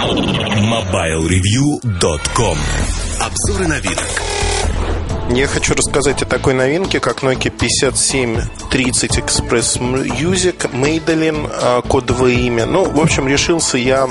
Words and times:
MobileReview.com 0.00 2.56
Обзоры 3.20 3.68
новинок 3.68 4.22
я 5.28 5.46
хочу 5.46 5.74
рассказать 5.74 6.22
о 6.22 6.26
такой 6.26 6.54
новинке, 6.54 6.98
как 6.98 7.22
Nokia 7.22 7.50
5730 7.50 9.18
Express 9.18 9.78
Music, 9.78 10.72
Madeline, 10.72 11.48
а, 11.52 11.82
кодовое 11.82 12.32
имя. 12.32 12.66
Ну, 12.66 12.84
в 12.84 12.98
общем, 12.98 13.28
решился 13.28 13.78
я 13.78 14.08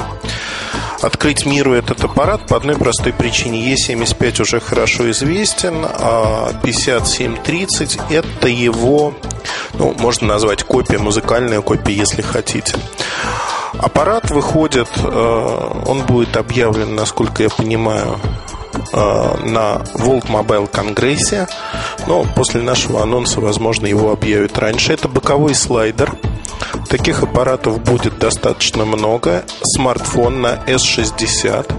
открыть 1.02 1.46
миру 1.46 1.74
этот 1.74 2.06
аппарат 2.06 2.48
по 2.48 2.56
одной 2.56 2.78
простой 2.78 3.12
причине. 3.12 3.74
E75 3.74 4.44
уже 4.44 4.62
хорошо 4.62 5.12
известен, 5.12 5.84
а 5.84 6.54
5730 6.64 8.00
это 8.10 8.48
его, 8.48 9.14
ну, 9.74 9.94
можно 10.00 10.28
назвать 10.28 10.64
копия, 10.64 11.00
музыкальная 11.00 11.60
копия, 11.62 11.96
если 11.96 12.22
хотите. 12.22 12.78
Аппарат 13.80 14.30
выходит, 14.30 14.90
э, 14.98 15.84
он 15.86 16.06
будет 16.06 16.36
объявлен, 16.36 16.96
насколько 16.96 17.44
я 17.44 17.50
понимаю, 17.50 18.20
э, 18.92 19.36
на 19.46 19.82
World 19.96 20.28
Mobile 20.28 20.68
Конгрессе, 20.68 21.48
но 22.06 22.26
после 22.36 22.62
нашего 22.62 23.02
анонса, 23.02 23.40
возможно, 23.40 23.88
его 23.88 24.12
объявят 24.12 24.58
раньше. 24.58 24.92
Это 24.92 25.08
боковой 25.08 25.56
слайдер. 25.56 26.14
Таких 26.90 27.24
аппаратов 27.24 27.82
будет 27.82 28.20
достаточно 28.20 28.84
много. 28.84 29.46
Смартфон 29.64 30.42
на 30.42 30.56
S60. 30.68 31.72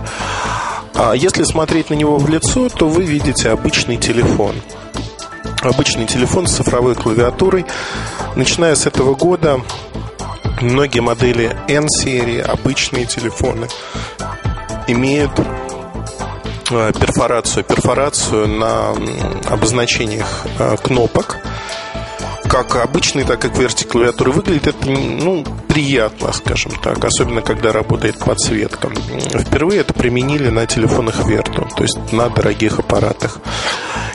А 0.95 1.13
если 1.13 1.45
смотреть 1.45 1.91
на 1.91 1.95
него 1.95 2.17
в 2.17 2.31
лицо, 2.31 2.71
то 2.71 2.89
вы 2.89 3.05
видите 3.05 3.51
обычный 3.51 3.99
телефон. 3.99 4.55
Обычный 5.61 6.07
телефон 6.07 6.47
с 6.47 6.57
цифровой 6.57 6.95
клавиатурой. 6.95 7.67
Начиная 8.37 8.75
с 8.75 8.87
этого 8.87 9.15
года 9.15 9.61
многие 10.61 11.01
модели 11.01 11.57
N-серии, 11.69 12.41
обычные 12.41 13.07
телефоны, 13.07 13.69
имеют 14.87 15.33
э, 16.71 16.93
перфорацию, 16.99 17.65
перфорацию 17.65 18.49
на 18.49 18.91
обозначениях 19.49 20.47
э, 20.59 20.77
кнопок 20.83 21.39
как 22.51 22.75
обычный, 22.77 23.23
так 23.23 23.45
и 23.45 23.49
QWERTY 23.49 23.87
клавиатуры 23.87 24.33
выглядит 24.33 24.67
это 24.67 24.91
ну, 24.91 25.45
приятно, 25.69 26.33
скажем 26.33 26.73
так, 26.83 27.05
особенно 27.05 27.43
когда 27.43 27.73
работает 27.73 28.19
подсветка. 28.19 28.89
Впервые 28.89 29.83
это 29.83 29.95
применили 29.95 30.49
на 30.49 30.67
телефонах 30.67 31.21
Vertu, 31.21 31.73
то 31.73 31.83
есть 31.85 32.13
на 32.13 32.29
дорогих 32.29 32.81
аппаратах. 32.81 33.39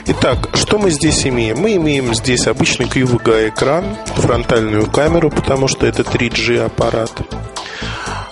Итак, 0.08 0.50
что 0.54 0.78
мы 0.78 0.90
здесь 0.92 1.26
имеем? 1.26 1.58
Мы 1.58 1.74
имеем 1.74 2.14
здесь 2.14 2.46
обычный 2.46 2.86
QVGA 2.86 3.48
экран, 3.48 3.96
фронтальную 4.14 4.88
камеру, 4.88 5.30
потому 5.30 5.66
что 5.66 5.84
это 5.84 6.02
3G 6.02 6.64
аппарат 6.64 7.10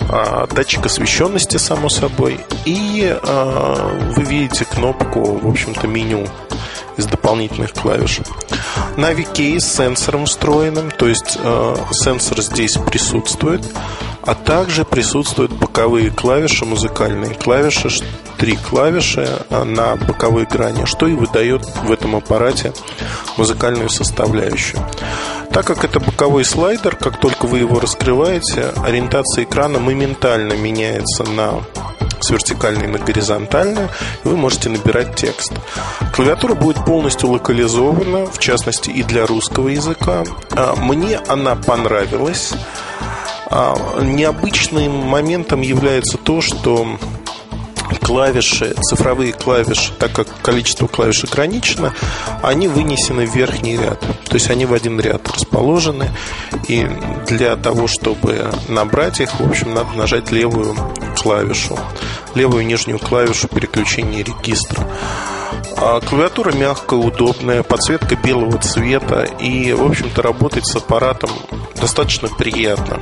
а, 0.09 0.47
датчик 0.47 0.85
освещенности, 0.85 1.57
само 1.57 1.89
собой, 1.89 2.39
и 2.63 3.13
а, 3.21 4.13
вы 4.15 4.23
видите 4.23 4.63
кнопку, 4.63 5.37
в 5.37 5.45
общем-то, 5.49 5.85
меню 5.85 6.25
из 6.95 7.07
дополнительных 7.07 7.73
клавиш. 7.73 8.21
Navi 8.95 9.59
с 9.59 9.75
сенсором 9.75 10.27
встроенным, 10.27 10.91
то 10.91 11.09
есть 11.09 11.37
э, 11.43 11.75
сенсор 11.91 12.41
здесь 12.41 12.77
присутствует, 12.77 13.61
а 14.21 14.33
также 14.33 14.85
присутствуют 14.85 15.51
боковые 15.51 16.09
клавиши, 16.09 16.63
музыкальные 16.63 17.33
клавиши, 17.33 17.89
три 18.37 18.55
клавиши 18.55 19.27
э, 19.49 19.63
на 19.63 19.95
боковой 19.95 20.45
грани, 20.45 20.85
что 20.85 21.07
и 21.07 21.13
выдает 21.13 21.65
в 21.83 21.91
этом 21.91 22.15
аппарате 22.15 22.73
музыкальную 23.37 23.89
составляющую. 23.89 24.79
Так 25.51 25.65
как 25.65 25.83
это 25.85 25.99
боковой 25.99 26.43
слайдер, 26.43 26.95
как 26.95 27.19
только 27.19 27.45
вы 27.45 27.59
его 27.59 27.79
раскрываете, 27.79 28.73
ориентация 28.85 29.45
экрана 29.45 29.79
моментально 29.79 30.53
меняется 30.53 31.23
на 31.23 31.61
с 32.19 32.29
вертикальной 32.31 32.87
на 32.87 32.97
горизонтальную, 32.97 33.89
и 34.23 34.27
вы 34.27 34.35
можете 34.35 34.69
набирать 34.69 35.15
текст. 35.15 35.53
Клавиатура 36.13 36.55
будет 36.55 36.83
полностью 36.83 37.29
локализована, 37.29 38.25
в 38.25 38.39
частности 38.39 38.89
и 38.89 39.03
для 39.03 39.25
русского 39.25 39.67
языка. 39.67 40.23
А, 40.51 40.75
мне 40.75 41.19
она 41.27 41.55
понравилась. 41.55 42.53
А, 43.47 43.75
необычным 44.01 44.91
моментом 44.91 45.61
является 45.61 46.17
то, 46.17 46.41
что 46.41 46.97
клавиши, 48.01 48.73
цифровые 48.81 49.33
клавиши, 49.33 49.91
так 49.97 50.11
как 50.11 50.27
количество 50.41 50.87
клавиш 50.87 51.23
ограничено, 51.23 51.93
они 52.41 52.67
вынесены 52.67 53.25
в 53.25 53.35
верхний 53.35 53.77
ряд. 53.77 53.99
То 53.99 54.33
есть 54.33 54.49
они 54.49 54.65
в 54.65 54.73
один 54.73 54.99
ряд 54.99 55.27
расположены. 55.29 56.11
И 56.67 56.87
для 57.27 57.55
того, 57.55 57.87
чтобы 57.87 58.51
набрать 58.67 59.19
их, 59.19 59.39
в 59.39 59.49
общем, 59.49 59.73
надо 59.73 59.91
нажать 59.95 60.31
левую 60.31 60.75
клавишу, 61.21 61.77
левую 62.33 62.65
нижнюю 62.65 62.99
клавишу 62.99 63.47
переключения 63.47 64.23
регистра. 64.23 64.87
А 65.77 65.99
клавиатура 65.99 66.51
мягкая, 66.53 66.99
удобная, 66.99 67.63
подсветка 67.63 68.15
белого 68.15 68.57
цвета 68.59 69.23
и, 69.23 69.73
в 69.73 69.85
общем-то, 69.85 70.21
работать 70.21 70.65
с 70.65 70.75
аппаратом 70.75 71.29
достаточно 71.79 72.29
приятно. 72.29 72.99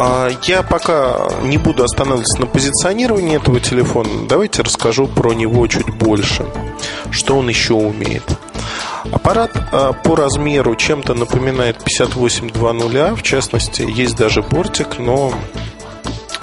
А, 0.00 0.28
я 0.44 0.62
пока 0.62 1.28
не 1.42 1.58
буду 1.58 1.82
останавливаться 1.82 2.40
на 2.40 2.46
позиционировании 2.46 3.34
этого 3.34 3.58
телефона. 3.58 4.28
Давайте 4.28 4.62
расскажу 4.62 5.08
про 5.08 5.32
него 5.32 5.66
чуть 5.66 5.92
больше. 5.92 6.46
Что 7.10 7.36
он 7.36 7.48
еще 7.48 7.74
умеет. 7.74 8.22
Аппарат 9.10 9.50
а, 9.72 9.92
по 9.92 10.14
размеру 10.14 10.76
чем-то 10.76 11.14
напоминает 11.14 11.82
5820, 11.82 13.18
в 13.18 13.22
частности, 13.22 13.82
есть 13.82 14.16
даже 14.16 14.42
бортик, 14.42 15.00
но 15.00 15.32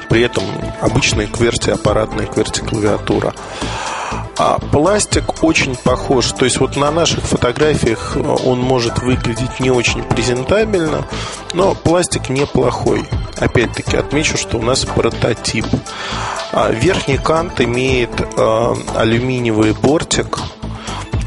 при 0.09 0.23
этом 0.23 0.43
обычная 0.81 1.27
кверти 1.27 1.69
аппаратная 1.69 2.25
кверти 2.25 2.59
клавиатура. 2.59 3.33
А 4.37 4.59
пластик 4.59 5.43
очень 5.43 5.75
похож. 5.75 6.31
То 6.33 6.45
есть 6.45 6.59
вот 6.59 6.75
на 6.75 6.91
наших 6.91 7.23
фотографиях 7.23 8.17
он 8.45 8.59
может 8.59 8.99
выглядеть 8.99 9.59
не 9.59 9.71
очень 9.71 10.03
презентабельно, 10.03 11.07
но 11.53 11.73
пластик 11.73 12.29
неплохой. 12.29 13.07
Опять-таки 13.37 13.95
отмечу, 13.97 14.37
что 14.37 14.57
у 14.57 14.61
нас 14.61 14.83
прототип. 14.85 15.65
А 16.51 16.71
верхний 16.71 17.17
кант 17.17 17.59
имеет 17.61 18.09
э, 18.19 18.75
алюминиевый 18.95 19.73
бортик, 19.73 20.39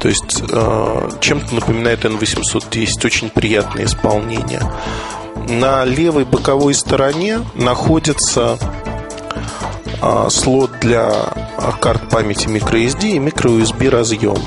то 0.01 0.09
есть 0.09 0.43
э, 0.49 1.11
чем-то 1.21 1.55
напоминает 1.55 2.05
N810, 2.05 3.05
очень 3.05 3.31
приятное 3.31 3.85
исполнение. 3.85 4.63
На 5.49 5.85
левой 5.85 6.25
боковой 6.25 6.75
стороне 6.75 7.41
находится 7.55 8.59
э, 8.61 8.88
слот 10.31 10.71
для 10.81 11.11
карт 11.81 12.09
памяти 12.11 12.47
microSD 12.49 13.05
и 13.13 13.19
microUSB 13.19 13.89
разъем. 13.91 14.39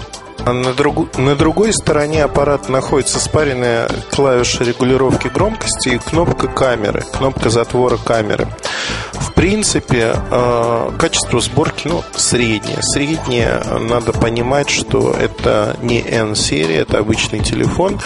А 0.45 0.53
на, 0.53 0.73
друг... 0.73 1.17
на 1.17 1.35
другой 1.35 1.71
стороне 1.71 2.23
аппарата 2.23 2.71
находится 2.71 3.19
спаренная 3.19 3.87
клавиша 4.11 4.63
регулировки 4.63 5.27
громкости 5.27 5.89
и 5.89 5.97
кнопка 5.99 6.47
камеры, 6.47 7.03
кнопка 7.11 7.49
затвора 7.49 7.97
камеры. 7.97 8.47
В 9.31 9.33
принципе, 9.33 10.13
э, 10.13 10.91
качество 10.99 11.39
сборки 11.39 11.87
ну, 11.87 12.03
среднее. 12.15 12.79
Среднее 12.81 13.63
надо 13.79 14.11
понимать, 14.11 14.69
что 14.69 15.11
это 15.13 15.77
не 15.81 16.01
N-серия, 16.01 16.79
это 16.79 16.99
обычный 16.99 17.39
телефон. 17.39 17.99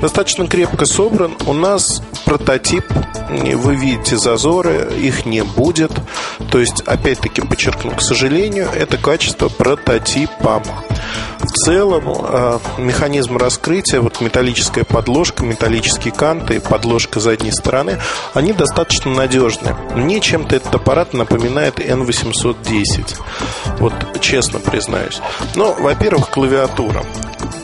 Достаточно 0.00 0.48
крепко 0.48 0.84
собран. 0.84 1.36
У 1.46 1.52
нас 1.52 2.02
прототип, 2.24 2.84
вы 3.30 3.76
видите 3.76 4.18
зазоры, 4.18 4.92
их 4.98 5.24
не 5.24 5.44
будет. 5.44 5.92
То 6.50 6.58
есть, 6.58 6.82
опять-таки, 6.82 7.42
подчеркну, 7.42 7.92
к 7.92 8.02
сожалению, 8.02 8.68
это 8.74 8.98
качество 8.98 9.48
прототипа. 9.48 10.62
В 11.42 11.50
целом 11.64 12.04
э, 12.06 12.58
механизм 12.78 13.36
раскрытия, 13.36 14.00
вот 14.00 14.20
металлическая 14.20 14.84
подложка, 14.84 15.44
металлические 15.44 16.14
канты, 16.14 16.60
подложка 16.60 17.18
задней 17.18 17.50
стороны, 17.50 17.98
они 18.32 18.52
достаточно 18.52 19.10
надежны. 19.10 19.74
Мне 19.94 20.20
чем-то 20.20 20.54
этот 20.54 20.81
аппарат 20.82 21.14
напоминает 21.14 21.78
N810. 21.78 23.16
Вот 23.78 23.94
честно 24.20 24.58
признаюсь. 24.58 25.20
Но, 25.54 25.74
во-первых, 25.78 26.28
клавиатура. 26.30 27.04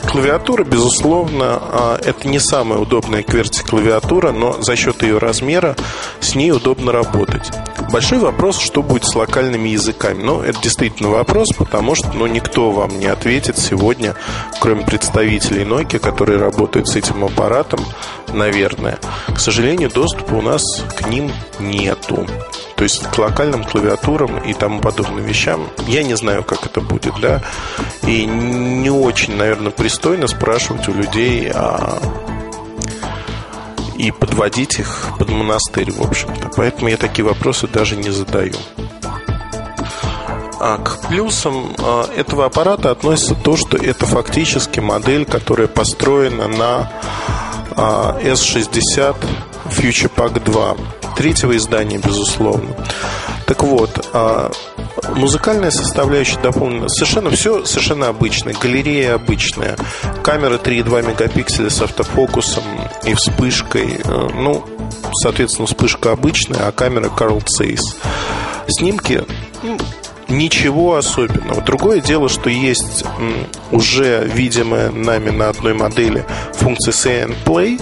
Клавиатура, 0.09 0.63
безусловно, 0.63 1.59
а, 1.61 1.99
это 2.03 2.27
не 2.27 2.39
самая 2.39 2.79
удобная 2.79 3.21
QWERTY 3.21 3.67
клавиатура, 3.67 4.31
но 4.31 4.61
за 4.61 4.75
счет 4.75 5.03
ее 5.03 5.17
размера 5.17 5.75
с 6.19 6.33
ней 6.33 6.51
удобно 6.51 6.91
работать. 6.91 7.51
Большой 7.91 8.19
вопрос, 8.19 8.57
что 8.57 8.81
будет 8.81 9.03
с 9.03 9.15
локальными 9.15 9.69
языками. 9.69 10.23
Ну, 10.23 10.41
это 10.41 10.59
действительно 10.61 11.09
вопрос, 11.09 11.49
потому 11.55 11.93
что 11.95 12.11
ну, 12.13 12.25
никто 12.25 12.71
вам 12.71 12.97
не 12.97 13.05
ответит 13.05 13.57
сегодня, 13.57 14.15
кроме 14.61 14.83
представителей 14.85 15.63
Nokia, 15.63 15.99
которые 15.99 16.39
работают 16.39 16.87
с 16.87 16.95
этим 16.95 17.23
аппаратом, 17.25 17.81
наверное. 18.33 18.97
К 19.27 19.39
сожалению, 19.39 19.91
доступа 19.91 20.35
у 20.35 20.41
нас 20.41 20.63
к 20.97 21.07
ним 21.07 21.31
нету. 21.59 22.25
То 22.79 22.83
есть 22.83 23.03
к 23.11 23.17
локальным 23.17 23.65
клавиатурам 23.65 24.37
и 24.37 24.53
тому 24.53 24.79
подобным 24.79 25.25
вещам. 25.25 25.67
Я 25.85 26.01
не 26.01 26.15
знаю, 26.15 26.45
как 26.45 26.65
это 26.65 26.79
будет, 26.79 27.13
да. 27.19 27.43
И 28.03 28.25
не 28.25 28.89
очень, 28.89 29.35
наверное, 29.35 29.71
пристойно 29.71 30.27
спрашивать 30.27 30.87
у 30.87 30.93
людей, 30.93 31.51
а 31.53 31.99
и 33.97 34.11
подводить 34.11 34.79
их 34.79 35.07
под 35.19 35.27
монастырь, 35.27 35.91
в 35.91 36.01
общем-то. 36.01 36.51
Поэтому 36.55 36.87
я 36.87 36.95
такие 36.95 37.25
вопросы 37.25 37.67
даже 37.67 37.97
не 37.97 38.11
задаю. 38.11 38.55
А 40.61 40.77
к 40.77 41.09
плюсам 41.09 41.75
а, 41.79 42.09
этого 42.15 42.45
аппарата 42.45 42.91
относится 42.91 43.35
то, 43.35 43.57
что 43.57 43.75
это 43.75 44.05
фактически 44.05 44.79
модель, 44.79 45.25
которая 45.25 45.67
построена 45.67 46.47
на 46.47 46.89
а, 47.75 48.17
S60 48.23 49.17
Future 49.65 50.09
Pack 50.15 50.41
2 50.41 50.77
третьего 51.19 51.57
издания, 51.57 51.97
безусловно. 51.97 52.73
Так 53.45 53.63
вот, 53.63 54.07
а, 54.13 54.51
музыкальная 55.15 55.69
составляющая 55.69 56.39
дополнена. 56.39 56.87
Совершенно 56.87 57.29
все 57.31 57.65
совершенно 57.65 58.07
обычное. 58.07 58.53
Галерея 58.53 59.15
обычная. 59.15 59.75
Камера 60.23 60.57
3,2 60.57 61.05
мегапикселя 61.05 61.69
с 61.69 61.81
автофокусом 61.81 62.63
и 63.03 63.13
вспышкой. 63.15 63.99
Э, 64.01 64.29
ну, 64.33 64.63
соответственно, 65.21 65.67
вспышка 65.67 66.13
обычная, 66.13 66.67
а 66.67 66.71
камера 66.71 67.09
Carl 67.09 67.43
Zeiss. 67.43 67.81
Снимки 68.69 69.25
ну, 69.61 69.77
ничего 70.29 70.95
особенного. 70.95 71.61
Другое 71.61 71.99
дело, 71.99 72.29
что 72.29 72.49
есть 72.49 73.03
уже 73.71 74.25
видимая 74.25 74.89
нами 74.89 75.31
на 75.31 75.49
одной 75.49 75.73
модели 75.73 76.25
функция 76.53 77.25
and 77.25 77.35
Play, 77.43 77.81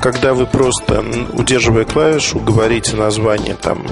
когда 0.00 0.34
вы 0.34 0.46
просто, 0.46 1.04
удерживая 1.32 1.84
клавишу, 1.84 2.38
говорите 2.38 2.96
название 2.96 3.54
там 3.54 3.86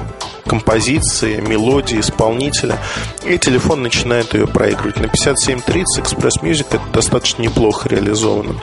композиции, 0.46 1.40
мелодии, 1.40 2.00
исполнителя, 2.00 2.78
и 3.24 3.38
телефон 3.38 3.82
начинает 3.82 4.34
ее 4.34 4.46
проигрывать. 4.46 4.96
На 4.96 5.08
5730 5.08 5.98
Express 5.98 6.42
Music 6.42 6.66
это 6.70 6.82
достаточно 6.92 7.42
неплохо 7.42 7.88
реализовано. 7.88 8.54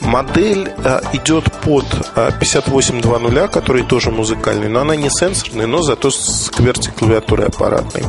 Модель 0.00 0.72
э, 0.76 1.00
идет 1.12 1.52
под 1.62 1.84
э, 2.14 2.30
5820, 2.38 3.50
который 3.50 3.82
тоже 3.84 4.10
музыкальный, 4.10 4.68
но 4.68 4.80
она 4.80 4.96
не 4.96 5.10
сенсорная, 5.10 5.66
но 5.66 5.82
зато 5.82 6.10
с 6.10 6.50
QWERTY 6.50 6.92
клавиатурой 6.96 7.48
аппаратной. 7.48 8.04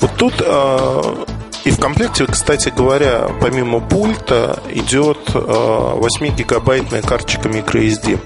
Вот 0.00 0.10
тут 0.16 0.34
э, 0.40 1.24
и 1.68 1.70
в 1.70 1.78
комплекте, 1.78 2.24
кстати 2.26 2.72
говоря, 2.74 3.28
помимо 3.42 3.80
пульта 3.80 4.58
идет 4.70 5.18
8-гигабайтная 5.34 7.06
карточка 7.06 7.50
microSD. 7.50 8.18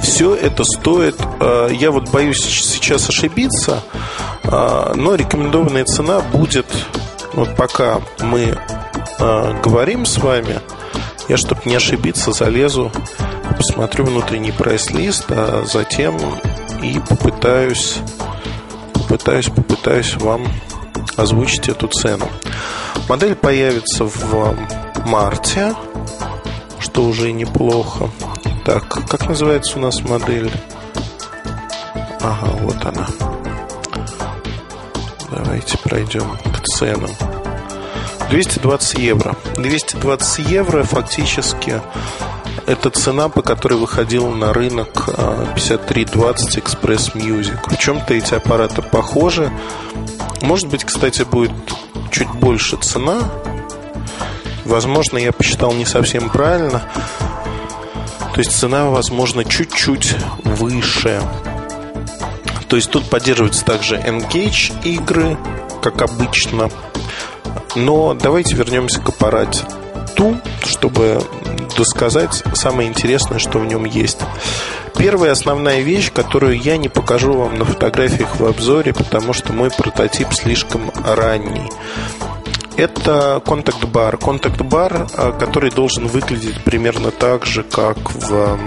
Все 0.00 0.34
это 0.34 0.64
стоит, 0.64 1.16
я 1.72 1.90
вот 1.90 2.08
боюсь 2.08 2.42
сейчас 2.42 3.10
ошибиться, 3.10 3.82
но 4.44 5.14
рекомендованная 5.14 5.84
цена 5.84 6.20
будет, 6.20 6.64
вот 7.34 7.54
пока 7.54 8.00
мы 8.20 8.56
говорим 9.18 10.06
с 10.06 10.16
вами, 10.16 10.60
я, 11.28 11.36
чтобы 11.36 11.60
не 11.66 11.74
ошибиться, 11.74 12.32
залезу, 12.32 12.90
посмотрю 13.58 14.06
внутренний 14.06 14.52
прайс-лист, 14.52 15.26
а 15.28 15.66
затем 15.70 16.18
и 16.82 16.98
попытаюсь, 16.98 17.98
попытаюсь, 18.94 19.50
попытаюсь 19.50 20.14
вам 20.14 20.46
озвучить 21.16 21.68
эту 21.68 21.88
цену. 21.88 22.28
Модель 23.08 23.34
появится 23.34 24.04
в 24.04 24.56
марте, 25.06 25.74
что 26.78 27.04
уже 27.04 27.32
неплохо. 27.32 28.10
Так, 28.64 28.88
как 29.08 29.28
называется 29.28 29.78
у 29.78 29.82
нас 29.82 30.00
модель? 30.02 30.50
Ага, 32.20 32.50
вот 32.62 32.84
она. 32.84 33.06
Давайте 35.30 35.76
пройдем 35.78 36.38
к 36.52 36.64
ценам. 36.64 37.10
220 38.30 38.98
евро. 38.98 39.36
220 39.56 40.38
евро 40.50 40.82
фактически 40.82 41.80
это 42.66 42.88
цена, 42.88 43.28
по 43.28 43.42
которой 43.42 43.74
выходил 43.74 44.28
на 44.30 44.52
рынок 44.54 45.06
5320 45.54 46.56
Express 46.56 47.14
Music. 47.14 47.58
В 47.68 47.76
чем-то 47.76 48.14
эти 48.14 48.34
аппараты 48.34 48.80
похожи. 48.80 49.52
Может 50.42 50.68
быть, 50.68 50.84
кстати, 50.84 51.22
будет 51.22 51.52
чуть 52.10 52.30
больше 52.30 52.76
цена. 52.76 53.18
Возможно, 54.64 55.18
я 55.18 55.32
посчитал 55.32 55.72
не 55.72 55.84
совсем 55.84 56.30
правильно. 56.30 56.82
То 58.34 58.40
есть 58.40 58.52
цена, 58.52 58.86
возможно, 58.90 59.44
чуть-чуть 59.44 60.16
выше. 60.44 61.22
То 62.68 62.76
есть 62.76 62.90
тут 62.90 63.08
поддерживаются 63.08 63.64
также 63.64 63.96
Engage 63.96 64.72
игры, 64.84 65.36
как 65.82 66.02
обычно. 66.02 66.70
Но 67.76 68.14
давайте 68.14 68.56
вернемся 68.56 69.00
к 69.00 69.08
аппарате 69.08 69.64
ту, 70.16 70.36
чтобы 70.64 71.22
досказать 71.74 72.42
самое 72.54 72.88
интересное, 72.88 73.38
что 73.38 73.58
в 73.58 73.66
нем 73.66 73.84
есть. 73.84 74.18
Первая 74.96 75.32
основная 75.32 75.80
вещь, 75.80 76.12
которую 76.12 76.60
я 76.60 76.76
не 76.76 76.88
покажу 76.88 77.32
вам 77.32 77.58
на 77.58 77.64
фотографиях 77.64 78.36
в 78.38 78.44
обзоре, 78.44 78.92
потому 78.92 79.32
что 79.32 79.52
мой 79.52 79.70
прототип 79.70 80.32
слишком 80.32 80.90
ранний. 81.04 81.70
Это 82.76 83.40
контакт-бар. 83.44 84.16
Контакт-бар, 84.16 85.06
а, 85.16 85.32
который 85.32 85.70
должен 85.70 86.06
выглядеть 86.06 86.62
примерно 86.64 87.10
так 87.10 87.46
же, 87.46 87.62
как 87.62 87.98
в 88.14 88.58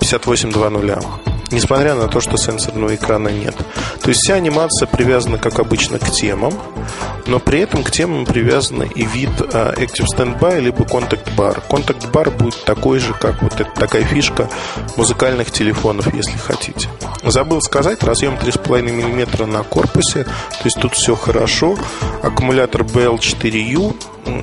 5820 0.00 1.04
несмотря 1.50 1.94
на 1.94 2.08
то, 2.08 2.20
что 2.20 2.36
сенсорного 2.36 2.94
экрана 2.94 3.28
нет. 3.28 3.54
То 4.02 4.08
есть 4.08 4.20
вся 4.22 4.34
анимация 4.34 4.86
привязана, 4.86 5.38
как 5.38 5.58
обычно, 5.58 5.98
к 5.98 6.10
темам, 6.10 6.52
но 7.26 7.38
при 7.38 7.60
этом 7.60 7.82
к 7.82 7.90
темам 7.90 8.24
привязан 8.24 8.82
и 8.82 9.04
вид 9.04 9.30
а, 9.52 9.74
Active 9.74 10.06
Standby 10.14 10.60
либо 10.60 10.84
Contact 10.84 11.34
Bar. 11.36 11.62
Contact 11.68 12.10
Bar 12.10 12.30
будет 12.30 12.64
такой 12.64 12.98
же, 12.98 13.14
как 13.14 13.42
вот 13.42 13.60
эта 13.60 13.70
такая 13.70 14.04
фишка 14.04 14.48
музыкальных 14.96 15.50
телефонов, 15.50 16.12
если 16.14 16.36
хотите. 16.36 16.88
Забыл 17.22 17.60
сказать, 17.60 18.02
разъем 18.02 18.34
3,5 18.34 18.82
мм 18.82 19.46
на 19.46 19.62
корпусе, 19.62 20.24
то 20.24 20.64
есть 20.64 20.80
тут 20.80 20.94
все 20.94 21.14
хорошо. 21.14 21.76
Аккумулятор 22.22 22.82
BL4U, 22.82 23.94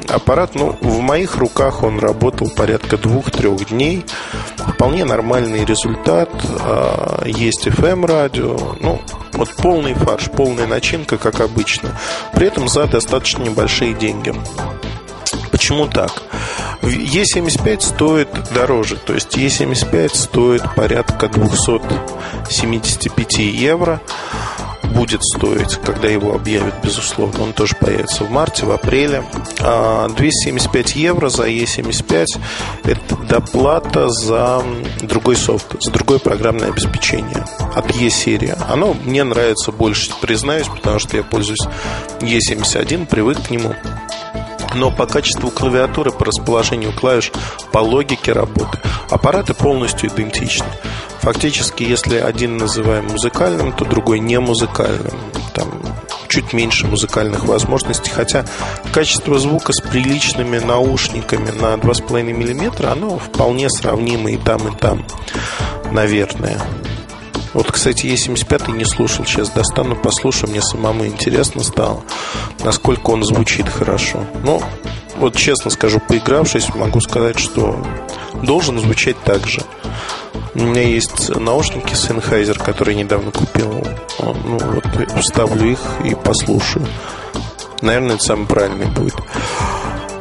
аппарат, 0.10 0.56
ну, 0.56 0.78
в 0.82 1.00
моих 1.00 1.38
руках 1.38 1.84
он 1.84 2.00
работал 2.00 2.50
порядка 2.50 2.98
двух-трех 2.98 3.70
дней. 3.70 4.06
Вполне 4.58 5.06
нормальный 5.06 5.66
результат. 5.66 6.30
А, 6.62 7.24
есть 7.26 7.68
FM 7.68 8.06
радио. 8.06 8.76
Ну, 8.80 9.02
вот 9.42 9.56
полный 9.56 9.96
фарш, 9.96 10.30
полная 10.30 10.68
начинка, 10.68 11.18
как 11.18 11.42
обычно. 11.42 11.98
При 12.36 12.46
этом 12.46 12.68
за 12.68 12.86
достаточно 12.86 13.42
небольшие 13.42 13.96
деньги. 13.96 14.36
Почему 15.50 15.88
так? 15.88 16.12
Е75 16.84 17.82
стоит 17.82 18.30
дороже, 18.54 18.98
то 18.98 19.16
есть 19.16 19.36
Е75 19.36 20.16
стоит 20.16 20.62
порядка 20.76 21.28
275 21.28 23.40
евро 23.40 24.00
будет 24.92 25.24
стоить, 25.24 25.80
когда 25.84 26.08
его 26.08 26.34
объявят, 26.34 26.76
безусловно. 26.84 27.44
Он 27.44 27.54
тоже 27.54 27.76
появится 27.76 28.24
в 28.24 28.32
марте, 28.32 28.66
в 28.66 28.72
апреле. 28.72 29.24
275 29.60 30.96
а, 30.96 31.00
евро 31.00 31.30
за 31.30 31.48
E75– 31.48 32.26
это 32.84 33.16
доплата 33.28 34.10
за 34.10 34.64
другой 35.02 35.36
софт, 35.36 35.76
за 35.82 35.92
другое 35.92 36.20
программное 36.20 36.70
обеспечение 36.70 37.46
от 37.76 37.96
E-серии. 37.96 38.54
Оно 38.70 38.94
мне 38.94 39.24
нравится 39.24 39.72
больше, 39.72 40.12
признаюсь, 40.22 40.68
потому 40.68 41.00
что 41.00 41.18
я 41.18 41.24
пользуюсь 41.24 41.66
E71, 42.20 43.06
привык 43.06 43.42
к 43.48 43.50
нему 43.50 43.76
но 44.76 44.92
по 44.92 45.06
качеству 45.06 45.52
клавиатуры, 45.52 46.12
по 46.12 46.26
расположению 46.26 46.94
клавиш, 46.94 47.32
по 47.72 47.80
логике 47.80 48.34
работы 48.34 48.80
аппараты 49.12 49.54
полностью 49.54 50.10
идентичны. 50.10 50.66
Фактически, 51.20 51.84
если 51.84 52.18
один 52.18 52.58
называем 52.58 53.06
музыкальным, 53.08 53.74
то 53.74 53.86
другой 53.86 54.20
не 54.20 54.40
музыкальным. 54.40 55.14
Там 55.54 55.70
чуть 56.28 56.54
меньше 56.54 56.88
музыкальных 56.88 57.46
возможностей, 57.46 58.10
хотя 58.10 58.46
качество 58.94 59.38
звука 59.38 59.74
с 59.74 59.82
приличными 59.82 60.60
наушниками 60.60 61.52
на 61.52 61.76
2,5 61.76 62.24
мм, 62.34 62.88
оно 62.88 63.20
вполне 63.20 63.70
сравнимо 63.70 64.32
и 64.32 64.38
там, 64.38 64.68
и 64.70 64.76
там, 64.78 65.06
наверное. 65.92 66.58
Вот, 67.54 67.72
кстати, 67.72 68.06
Е75 68.06 68.72
не 68.72 68.86
слушал. 68.86 69.26
Сейчас 69.26 69.50
достану, 69.50 69.96
послушаю. 69.96 70.52
Мне 70.52 70.62
самому 70.62 71.06
интересно 71.06 71.64
стало, 71.64 72.04
насколько 72.64 73.12
он 73.12 73.24
звучит 73.24 73.68
хорошо. 73.68 74.26
Но, 74.44 74.62
вот 75.18 75.36
честно 75.36 75.70
скажу, 75.70 76.00
поигравшись, 76.00 76.74
могу 76.76 77.02
сказать, 77.02 77.40
что 77.40 77.78
должен 78.42 78.80
звучать 78.80 79.22
так 79.24 79.48
же. 79.48 79.62
У 80.56 80.60
меня 80.60 80.82
есть 80.82 81.30
наушники 81.36 81.94
Sennheiser, 81.94 82.62
которые 82.62 82.96
недавно 82.96 83.32
купил. 83.32 83.86
Ну, 84.20 84.60
вот 84.60 84.86
вставлю 85.22 85.72
их 85.72 85.80
и 86.06 86.16
послушаю. 86.16 86.86
Наверное, 87.82 88.16
это 88.16 88.24
самый 88.24 88.48
правильный 88.48 88.88
будет. 88.88 89.16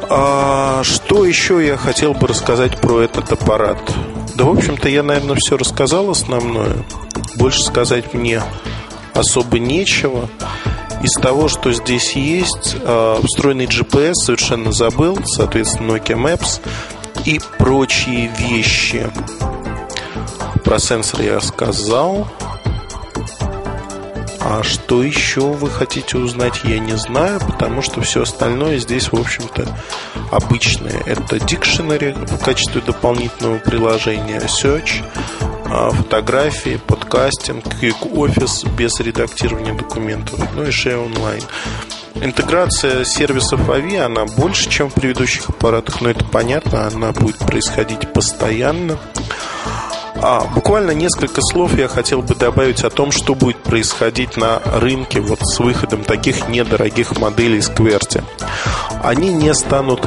А 0.09 0.83
что 0.83 1.25
еще 1.25 1.65
я 1.65 1.77
хотел 1.77 2.13
бы 2.13 2.27
рассказать 2.27 2.79
про 2.81 3.01
этот 3.01 3.31
аппарат? 3.31 3.77
Да, 4.35 4.45
в 4.45 4.49
общем-то, 4.49 4.89
я, 4.89 5.03
наверное, 5.03 5.35
все 5.39 5.57
рассказал 5.57 6.09
основное. 6.09 6.85
Больше 7.35 7.61
сказать 7.61 8.13
мне 8.13 8.41
особо 9.13 9.59
нечего. 9.59 10.29
Из 11.03 11.13
того, 11.19 11.47
что 11.47 11.71
здесь 11.71 12.15
есть, 12.15 12.75
а, 12.83 13.19
встроенный 13.23 13.65
GPS 13.65 14.13
совершенно 14.13 14.71
забыл, 14.71 15.17
соответственно, 15.25 15.93
Nokia 15.93 16.15
Maps 16.15 16.61
и 17.25 17.39
прочие 17.57 18.31
вещи. 18.37 19.09
Про 20.63 20.79
сенсор 20.79 21.21
я 21.21 21.41
сказал. 21.41 22.27
А 24.43 24.63
что 24.63 25.03
еще 25.03 25.41
вы 25.41 25.69
хотите 25.69 26.17
узнать, 26.17 26.61
я 26.63 26.79
не 26.79 26.97
знаю, 26.97 27.39
потому 27.39 27.81
что 27.81 28.01
все 28.01 28.23
остальное 28.23 28.79
здесь, 28.79 29.11
в 29.11 29.15
общем-то, 29.15 29.67
обычное. 30.31 30.99
Это 31.05 31.37
Dictionary 31.37 32.13
в 32.25 32.43
качестве 32.43 32.81
дополнительного 32.81 33.59
приложения, 33.59 34.39
Search, 34.41 35.03
фотографии, 35.91 36.79
подкастинг, 36.85 37.65
Office 37.65 38.69
без 38.75 38.99
редактирования 38.99 39.73
документов, 39.73 40.39
ну 40.55 40.63
и 40.63 40.67
Share 40.67 41.11
Online. 41.11 41.43
Интеграция 42.15 43.05
сервисов 43.05 43.61
AVI, 43.69 43.99
она 43.99 44.25
больше, 44.25 44.69
чем 44.69 44.89
в 44.89 44.93
предыдущих 44.93 45.49
аппаратах, 45.49 46.01
но 46.01 46.09
это 46.09 46.25
понятно, 46.25 46.87
она 46.87 47.11
будет 47.13 47.37
происходить 47.37 48.11
постоянно. 48.13 48.99
А, 50.23 50.41
буквально 50.53 50.91
несколько 50.91 51.41
слов 51.41 51.75
я 51.77 51.87
хотел 51.87 52.21
бы 52.21 52.35
добавить 52.35 52.83
о 52.83 52.89
том, 52.89 53.11
что 53.11 53.33
будет 53.33 53.57
происходить 53.57 54.37
на 54.37 54.59
рынке 54.59 55.19
вот 55.19 55.39
с 55.41 55.59
выходом 55.59 56.03
таких 56.03 56.47
недорогих 56.47 57.17
моделей 57.17 57.61
Скверти. 57.61 58.23
Они 59.03 59.33
не 59.33 59.53
станут 59.55 60.05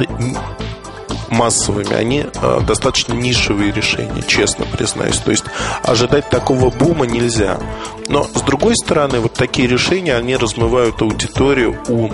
массовыми, 1.29 1.93
они 1.93 2.25
э, 2.33 2.59
достаточно 2.65 3.13
нишевые 3.13 3.71
решения, 3.71 4.23
честно 4.27 4.65
признаюсь. 4.65 5.17
То 5.17 5.31
есть 5.31 5.45
ожидать 5.83 6.29
такого 6.29 6.69
бума 6.69 7.05
нельзя. 7.05 7.59
Но 8.07 8.23
с 8.23 8.41
другой 8.41 8.75
стороны, 8.75 9.19
вот 9.19 9.33
такие 9.33 9.67
решения, 9.67 10.15
они 10.15 10.35
размывают 10.35 11.01
аудиторию 11.01 11.77
у 11.87 12.09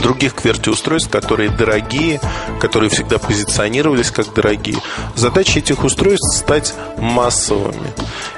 других 0.00 0.34
QWERTY-устройств, 0.34 1.10
которые 1.10 1.50
дорогие, 1.50 2.20
которые 2.60 2.90
всегда 2.90 3.18
позиционировались 3.18 4.10
как 4.10 4.32
дорогие. 4.32 4.78
Задача 5.14 5.58
этих 5.58 5.84
устройств 5.84 6.36
стать 6.36 6.74
массовыми. 6.98 7.92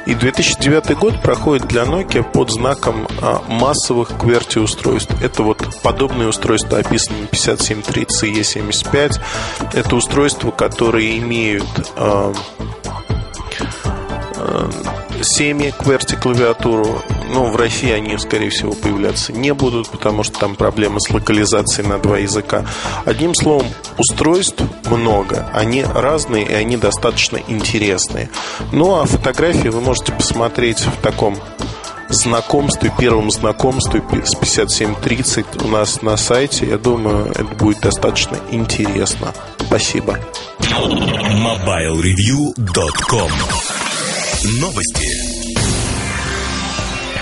И 0.06 0.14
2009 0.14 0.96
год 0.98 1.22
проходит 1.22 1.66
для 1.66 1.82
Nokia 1.84 2.22
под 2.22 2.50
знаком 2.50 3.06
а, 3.20 3.42
массовых 3.48 4.10
QWERTY-устройств. 4.12 5.14
Это 5.22 5.42
вот 5.42 5.66
подобные 5.82 6.28
устройства, 6.28 6.78
описанные 6.78 7.26
5730 7.26 8.22
и 8.24 8.40
E75. 8.40 9.20
Это 9.72 9.96
устройства, 9.96 10.50
которые 10.50 11.18
имеют 11.18 11.64
а, 11.96 12.32
а, 14.36 14.70
семи 15.22 15.72
QWERTY 15.78 16.20
клавиатуру. 16.20 17.02
Но 17.32 17.46
в 17.46 17.56
России 17.56 17.90
они, 17.90 18.18
скорее 18.18 18.50
всего, 18.50 18.72
появляться 18.72 19.32
не 19.32 19.54
будут, 19.54 19.88
потому 19.88 20.24
что 20.24 20.38
там 20.38 20.56
проблемы 20.56 21.00
с 21.00 21.10
локализацией 21.10 21.88
на 21.88 21.98
два 21.98 22.18
языка. 22.18 22.66
Одним 23.04 23.34
словом, 23.34 23.66
устройств 23.98 24.62
много. 24.90 25.48
Они 25.52 25.84
разные 25.84 26.44
и 26.44 26.54
они 26.54 26.76
достаточно 26.76 27.38
интересные. 27.48 28.28
Ну 28.72 29.00
а 29.00 29.06
фотографии 29.06 29.68
вы 29.68 29.80
можете 29.80 30.12
посмотреть 30.12 30.80
в 30.80 31.00
таком 31.00 31.38
знакомстве, 32.08 32.92
первом 32.98 33.30
знакомстве 33.30 34.02
с 34.24 34.34
5730 34.34 35.62
у 35.62 35.68
нас 35.68 36.02
на 36.02 36.16
сайте. 36.16 36.66
Я 36.66 36.78
думаю, 36.78 37.30
это 37.30 37.44
будет 37.44 37.78
достаточно 37.80 38.36
интересно. 38.50 39.32
Спасибо. 39.58 40.18
MobileReview.com 40.60 43.30
Новости. 44.60 45.43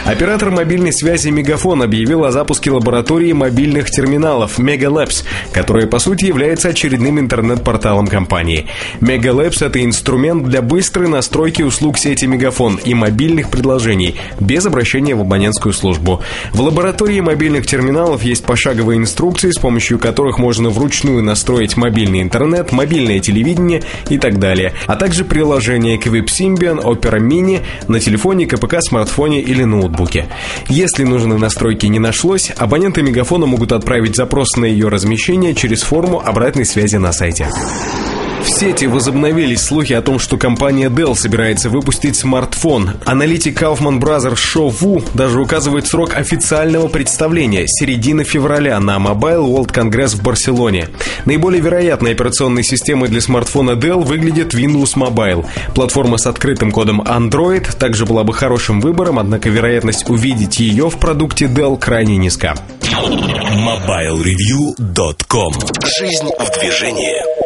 Оператор 0.05 0.51
мобильной 0.51 0.93
связи 0.93 1.29
Мегафон 1.29 1.81
объявил 1.81 2.25
о 2.25 2.33
запуске 2.33 2.73
лаборатории 2.73 3.31
мобильных 3.33 3.89
терминалов 3.89 4.59
Megalabs, 4.59 5.23
которая 5.53 5.87
по 5.87 6.01
сути 6.01 6.25
является 6.25 6.71
очередным 6.71 7.21
интернет-порталом 7.21 8.09
компании. 8.09 8.67
Megalabs– 9.01 9.59
это 9.65 9.85
инструмент 9.85 10.49
для 10.49 10.61
быстрой 10.61 11.07
настройки 11.07 11.63
услуг 11.63 11.99
сети 11.99 12.25
Мегафон 12.25 12.81
и 12.85 12.95
мобильных 12.95 13.49
предложений 13.49 14.17
без 14.41 14.67
обращения 14.67 15.15
в 15.15 15.21
абонентскую 15.21 15.73
службу. 15.73 16.21
В 16.53 16.61
лаборатории 16.61 17.21
мобильных 17.21 17.69
терминалов 17.69 18.25
есть 18.25 18.45
пошаговые 18.45 18.99
инструкции, 18.99 19.53
с 19.53 19.59
помощью 19.59 20.01
которых 20.01 20.41
можно 20.41 20.69
вручную 20.69 21.23
настроить 21.23 21.77
мобильный 21.77 22.23
интернет, 22.23 22.73
мобильное 22.73 23.21
телевидение 23.21 23.83
и 24.09 24.19
так 24.19 24.41
далее, 24.41 24.73
а 24.89 24.97
также 24.97 25.25
приложение 25.25 25.97
к 25.97 26.09
Symbian, 26.09 26.83
Opera 26.83 27.21
Mini 27.21 27.61
на 27.87 28.01
телефоне, 28.01 28.47
КПК, 28.47 28.81
смартфоне 28.81 29.41
или 29.41 29.63
ноутбуке 29.63 29.92
ноутбуке. 29.93 30.29
Если 30.69 31.05
нужной 31.05 31.39
настройки 31.39 31.87
не 31.87 31.99
нашлось, 31.99 32.51
абоненты 32.57 33.03
Мегафона 33.03 33.47
могут 33.47 33.73
отправить 33.73 34.17
запрос 34.17 34.57
на 34.57 34.65
ее 34.65 34.89
размещение 34.89 35.55
через 35.55 35.83
форму 35.83 36.21
обратной 36.25 36.65
связи 36.65 36.97
на 36.97 37.13
сайте. 37.13 37.49
В 38.43 38.51
сети 38.51 38.87
возобновились 38.87 39.63
слухи 39.63 39.93
о 39.93 40.03
том, 40.03 40.19
что 40.19 40.37
компания 40.37 40.89
Dell 40.89 41.15
собирается 41.15 41.71
выпустить 41.71 42.17
смартфон. 42.17 42.91
Аналитик 43.05 43.63
Kaufman 43.63 44.01
Brothers 44.01 44.35
Шо 44.37 44.69
Ву 44.69 45.01
даже 45.15 45.41
указывает 45.41 45.87
срок 45.87 46.17
официального 46.17 46.89
представления– 46.89 47.67
середина 47.69 48.25
февраля 48.25 48.81
на 48.81 48.97
Mobile 48.97 49.47
World 49.47 49.73
Congress 49.73 50.17
в 50.17 50.23
Барселоне. 50.23 50.89
Наиболее 51.25 51.63
вероятной 51.63 52.11
операционной 52.13 52.65
системой 52.65 53.09
для 53.09 53.21
смартфона 53.21 53.73
Dell 53.73 54.03
выглядит 54.03 54.55
Windows 54.55 54.97
Mobile. 54.97 55.47
Платформа 55.77 56.19
с 56.19 56.27
открытым 56.27 56.73
кодом 56.73 57.01
Android 57.01 57.77
также 57.79 58.07
была 58.07 58.25
бы 58.25 58.33
хорошим 58.33 58.81
выбором, 58.81 59.21
однако 59.21 59.51
вероятность 59.51 60.11
увидеть 60.11 60.59
ее 60.59 60.91
в 60.91 60.99
продукте 60.99 61.45
Dell 61.45 61.79
крайне 61.79 62.17
низка. 62.17 62.57
MobileReview.com 62.83 65.55
Жизнь 65.99 66.29
в 66.39 66.61
движении 66.61 67.42